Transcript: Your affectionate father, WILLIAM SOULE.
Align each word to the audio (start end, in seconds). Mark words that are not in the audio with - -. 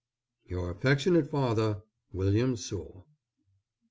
Your 0.47 0.71
affectionate 0.71 1.27
father, 1.29 1.83
WILLIAM 2.11 2.57
SOULE. 2.57 3.05